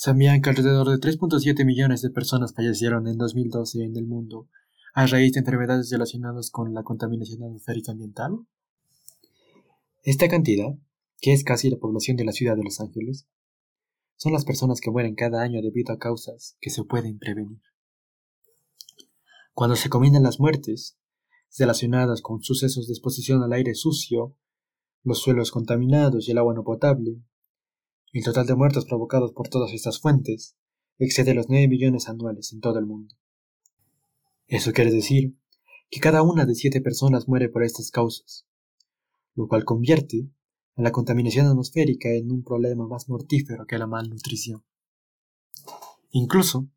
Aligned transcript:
Sabían 0.00 0.42
que 0.42 0.50
alrededor 0.50 0.88
de 0.88 1.00
3.7 1.00 1.64
millones 1.64 2.02
de 2.02 2.10
personas 2.10 2.54
fallecieron 2.54 3.08
en 3.08 3.18
2012 3.18 3.82
en 3.82 3.96
el 3.96 4.06
mundo 4.06 4.48
a 4.94 5.08
raíz 5.08 5.32
de 5.32 5.40
enfermedades 5.40 5.90
relacionadas 5.90 6.52
con 6.52 6.72
la 6.72 6.84
contaminación 6.84 7.42
atmosférica 7.42 7.90
ambiental. 7.90 8.38
Esta 10.04 10.28
cantidad, 10.28 10.78
que 11.20 11.32
es 11.32 11.42
casi 11.42 11.68
la 11.68 11.78
población 11.78 12.16
de 12.16 12.24
la 12.24 12.30
ciudad 12.30 12.54
de 12.54 12.62
Los 12.62 12.78
Ángeles, 12.78 13.26
son 14.14 14.32
las 14.32 14.44
personas 14.44 14.80
que 14.80 14.92
mueren 14.92 15.16
cada 15.16 15.42
año 15.42 15.60
debido 15.62 15.92
a 15.92 15.98
causas 15.98 16.56
que 16.60 16.70
se 16.70 16.84
pueden 16.84 17.18
prevenir. 17.18 17.60
Cuando 19.52 19.74
se 19.74 19.88
combinan 19.88 20.22
las 20.22 20.38
muertes 20.38 20.96
relacionadas 21.58 22.22
con 22.22 22.40
sucesos 22.40 22.86
de 22.86 22.92
exposición 22.92 23.42
al 23.42 23.52
aire 23.52 23.74
sucio, 23.74 24.36
los 25.02 25.18
suelos 25.18 25.50
contaminados 25.50 26.28
y 26.28 26.30
el 26.30 26.38
agua 26.38 26.54
no 26.54 26.62
potable, 26.62 27.20
el 28.12 28.24
total 28.24 28.46
de 28.46 28.54
muertos 28.54 28.86
provocados 28.86 29.32
por 29.32 29.48
todas 29.48 29.72
estas 29.72 30.00
fuentes 30.00 30.56
excede 30.98 31.34
los 31.34 31.48
9 31.48 31.68
millones 31.68 32.08
anuales 32.08 32.52
en 32.52 32.60
todo 32.60 32.78
el 32.78 32.86
mundo. 32.86 33.14
Eso 34.46 34.72
quiere 34.72 34.90
decir 34.90 35.36
que 35.90 36.00
cada 36.00 36.22
una 36.22 36.46
de 36.46 36.54
siete 36.54 36.80
personas 36.80 37.28
muere 37.28 37.48
por 37.48 37.62
estas 37.62 37.90
causas, 37.90 38.46
lo 39.34 39.46
cual 39.46 39.64
convierte 39.64 40.30
a 40.76 40.82
la 40.82 40.92
contaminación 40.92 41.46
atmosférica 41.46 42.08
en 42.10 42.30
un 42.30 42.42
problema 42.42 42.86
más 42.86 43.08
mortífero 43.08 43.66
que 43.66 43.78
la 43.78 43.86
malnutrición. 43.86 44.64
Incluso 46.10 46.68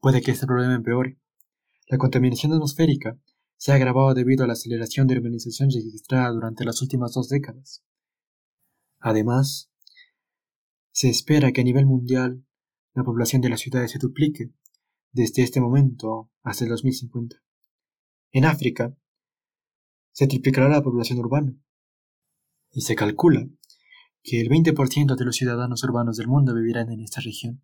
puede 0.00 0.22
que 0.22 0.30
este 0.30 0.46
problema 0.46 0.74
empeore. 0.74 1.18
La 1.88 1.98
contaminación 1.98 2.52
atmosférica 2.52 3.18
se 3.56 3.72
ha 3.72 3.74
agravado 3.74 4.14
debido 4.14 4.44
a 4.44 4.46
la 4.46 4.52
aceleración 4.52 5.06
de 5.06 5.18
urbanización 5.18 5.70
registrada 5.70 6.30
durante 6.30 6.64
las 6.64 6.80
últimas 6.80 7.12
dos 7.12 7.28
décadas. 7.28 7.82
Además, 9.00 9.67
se 10.98 11.08
espera 11.08 11.52
que 11.52 11.60
a 11.60 11.64
nivel 11.64 11.86
mundial 11.86 12.44
la 12.92 13.04
población 13.04 13.40
de 13.40 13.48
las 13.48 13.60
ciudades 13.60 13.92
se 13.92 14.00
duplique 14.00 14.50
desde 15.12 15.44
este 15.44 15.60
momento 15.60 16.28
hasta 16.42 16.64
el 16.64 16.70
2050. 16.70 17.36
En 18.32 18.44
África 18.44 18.96
se 20.10 20.26
triplicará 20.26 20.68
la 20.68 20.82
población 20.82 21.20
urbana 21.20 21.54
y 22.72 22.80
se 22.80 22.96
calcula 22.96 23.48
que 24.24 24.40
el 24.40 24.48
20% 24.48 25.14
de 25.14 25.24
los 25.24 25.36
ciudadanos 25.36 25.84
urbanos 25.84 26.16
del 26.16 26.26
mundo 26.26 26.52
vivirán 26.52 26.90
en 26.90 26.98
esta 26.98 27.20
región. 27.20 27.62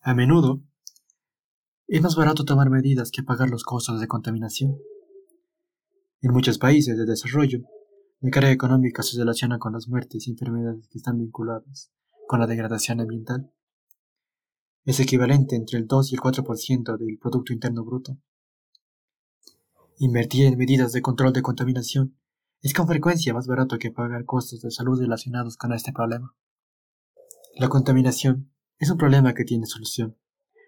A 0.00 0.14
menudo, 0.14 0.64
es 1.86 2.00
más 2.00 2.16
barato 2.16 2.46
tomar 2.46 2.70
medidas 2.70 3.10
que 3.10 3.22
pagar 3.22 3.50
los 3.50 3.62
costos 3.62 4.00
de 4.00 4.08
contaminación. 4.08 4.78
En 6.22 6.32
muchos 6.32 6.56
países 6.56 6.96
de 6.96 7.04
desarrollo, 7.04 7.60
la 8.22 8.30
carga 8.30 8.50
económica 8.50 9.02
se 9.02 9.16
relaciona 9.16 9.58
con 9.58 9.72
las 9.72 9.88
muertes 9.88 10.28
y 10.28 10.32
enfermedades 10.32 10.86
que 10.88 10.98
están 10.98 11.16
vinculadas 11.16 11.90
con 12.28 12.38
la 12.38 12.46
degradación 12.46 13.00
ambiental. 13.00 13.50
Es 14.84 15.00
equivalente 15.00 15.56
entre 15.56 15.78
el 15.78 15.86
2 15.86 16.12
y 16.12 16.14
el 16.16 16.20
4% 16.20 16.98
del 16.98 17.18
Producto 17.18 17.54
Interno 17.54 17.82
Bruto. 17.82 18.18
Invertir 19.98 20.44
en 20.44 20.58
medidas 20.58 20.92
de 20.92 21.00
control 21.00 21.32
de 21.32 21.40
contaminación 21.40 22.18
es 22.60 22.74
con 22.74 22.86
frecuencia 22.86 23.32
más 23.32 23.46
barato 23.46 23.78
que 23.78 23.90
pagar 23.90 24.26
costos 24.26 24.60
de 24.60 24.70
salud 24.70 25.00
relacionados 25.00 25.56
con 25.56 25.72
este 25.72 25.92
problema. 25.92 26.34
La 27.56 27.68
contaminación 27.68 28.52
es 28.78 28.90
un 28.90 28.98
problema 28.98 29.32
que 29.32 29.44
tiene 29.44 29.64
solución, 29.64 30.18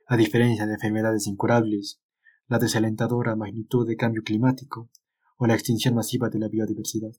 a 0.07 0.17
diferencia 0.17 0.67
de 0.67 0.75
enfermedades 0.75 1.27
incurables, 1.27 2.01
la 2.49 2.59
desalentadora 2.59 3.37
magnitud 3.37 3.87
de 3.87 3.97
cambio 3.97 4.23
climático 4.23 4.91
o 5.37 5.47
la 5.47 5.55
extinción 5.55 5.95
masiva 5.95 6.31
de 6.31 6.39
la 6.39 6.49
biodiversidad. 6.49 7.13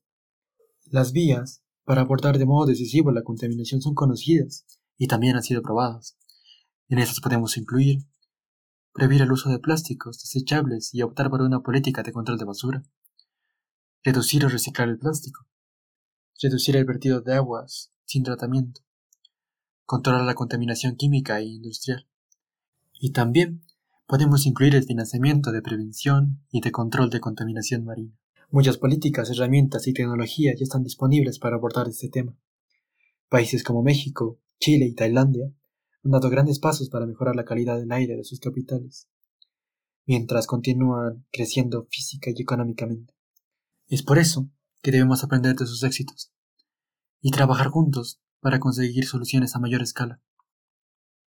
Las 0.94 1.12
vías 1.12 1.64
para 1.86 2.02
abordar 2.02 2.38
de 2.38 2.46
modo 2.46 2.68
decisivo 2.68 3.12
la 3.12 3.24
contaminación 3.24 3.82
son 3.82 3.96
conocidas 3.96 4.64
y 4.96 5.08
también 5.08 5.36
han 5.36 5.42
sido 5.42 5.64
probadas. 5.64 6.20
En 6.88 7.00
estas 7.00 7.20
podemos 7.20 7.58
incluir 7.58 8.06
prohibir 8.94 9.24
el 9.24 9.32
uso 9.32 9.50
de 9.50 9.58
plásticos 9.58 10.20
desechables 10.20 10.94
y 10.94 11.02
optar 11.02 11.32
por 11.32 11.42
una 11.42 11.62
política 11.62 12.04
de 12.04 12.12
control 12.12 12.38
de 12.38 12.46
basura, 12.46 12.84
reducir 14.04 14.46
o 14.46 14.50
reciclar 14.50 14.88
el 14.88 15.00
plástico, 15.00 15.48
reducir 16.40 16.76
el 16.76 16.86
vertido 16.86 17.22
de 17.22 17.34
aguas 17.34 17.92
sin 18.06 18.22
tratamiento, 18.22 18.82
controlar 19.86 20.26
la 20.26 20.36
contaminación 20.36 20.96
química 20.96 21.40
e 21.40 21.46
industrial. 21.46 22.08
Y 23.00 23.14
también 23.14 23.66
podemos 24.06 24.46
incluir 24.46 24.76
el 24.76 24.84
financiamiento 24.84 25.52
de 25.52 25.64
prevención 25.64 26.46
y 26.52 26.62
de 26.62 26.72
control 26.72 27.10
de 27.10 27.20
contaminación 27.20 27.84
marina. 27.84 28.16
Muchas 28.54 28.78
políticas, 28.78 29.32
herramientas 29.32 29.88
y 29.88 29.94
tecnologías 29.94 30.60
ya 30.60 30.64
están 30.64 30.84
disponibles 30.84 31.40
para 31.40 31.56
abordar 31.56 31.88
este 31.88 32.08
tema. 32.08 32.38
Países 33.28 33.64
como 33.64 33.82
México, 33.82 34.40
Chile 34.60 34.86
y 34.86 34.94
Tailandia 34.94 35.52
han 36.04 36.12
dado 36.12 36.30
grandes 36.30 36.60
pasos 36.60 36.88
para 36.92 37.08
mejorar 37.08 37.36
la 37.36 37.46
calidad 37.46 37.80
del 37.80 37.92
aire 37.92 38.16
de 38.16 38.24
sus 38.24 38.40
capitales, 38.40 39.10
mientras 40.06 40.46
continúan 40.46 41.26
creciendo 41.32 41.88
física 41.90 42.30
y 42.30 42.40
económicamente. 42.40 43.16
Es 43.88 44.04
por 44.04 44.20
eso 44.20 44.52
que 44.84 44.92
debemos 44.92 45.24
aprender 45.24 45.56
de 45.56 45.66
sus 45.66 45.82
éxitos 45.82 46.32
y 47.22 47.32
trabajar 47.32 47.70
juntos 47.70 48.22
para 48.40 48.60
conseguir 48.60 49.06
soluciones 49.06 49.56
a 49.56 49.60
mayor 49.60 49.82
escala. 49.82 50.22